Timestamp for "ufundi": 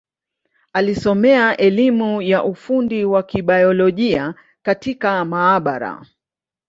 2.43-3.05